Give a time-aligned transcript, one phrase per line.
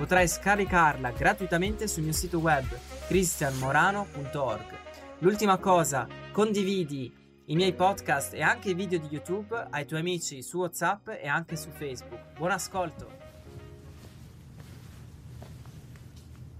[0.00, 2.64] Potrai scaricarla gratuitamente sul mio sito web
[3.06, 4.78] cristianmorano.org.
[5.18, 7.14] L'ultima cosa, condividi
[7.44, 11.28] i miei podcast e anche i video di YouTube ai tuoi amici su WhatsApp e
[11.28, 12.32] anche su Facebook.
[12.38, 13.10] Buon ascolto!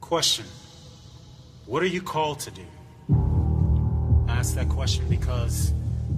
[0.01, 0.45] Question
[1.65, 2.67] What are you called to do?
[4.29, 5.73] Ask that question because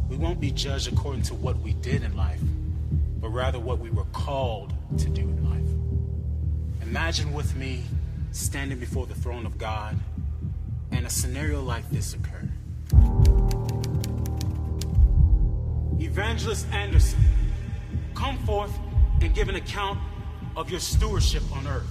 [0.09, 2.43] we won't be judged according to what we did in life,
[3.21, 5.62] but rather what we were called to do in life.
[6.93, 7.85] Imagine with me
[8.33, 9.97] standing before the throne of God
[10.91, 12.53] and a scenario like this occurred.
[15.99, 17.19] Evangelist Anderson,
[18.15, 18.79] come forth
[19.23, 20.01] and give an account
[20.55, 21.89] of your stewardship on earth.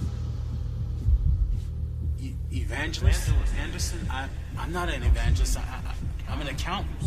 [2.20, 3.28] E- evangelist?
[3.60, 3.98] Anderson?
[4.08, 5.58] I, I'm not an evangelist.
[5.58, 5.80] I,
[6.28, 7.02] I'm an accountant.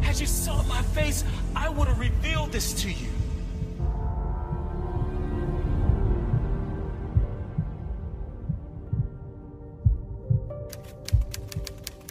[0.00, 3.08] had you sought my face, I would have revealed this to you.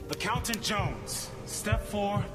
[0.10, 2.26] Accountant Jones, step forward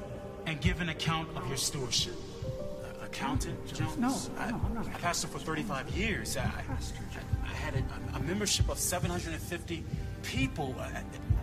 [0.47, 2.15] and give an account of your stewardship.
[2.43, 3.97] Uh, Accountant Jones?
[3.97, 4.87] No, I, no, I'm not.
[4.87, 6.37] I pastored for 35 years.
[6.37, 6.95] I, Pastor
[7.43, 9.83] I, I had a, a membership of 750
[10.23, 10.75] people.
[10.79, 10.89] Uh,